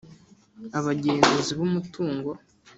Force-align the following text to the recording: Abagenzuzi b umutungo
Abagenzuzi 0.77 1.51
b 1.57 1.59
umutungo 1.67 2.29